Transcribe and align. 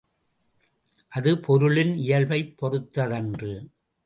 அது 1.11 1.39
பொருளின் 1.39 1.93
இயல்பை 1.95 2.41
பொறுத்ததன்று. 2.57 3.53